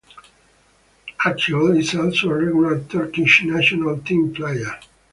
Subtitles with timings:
[1.25, 4.79] Akyol is also a regular Turkish national team player.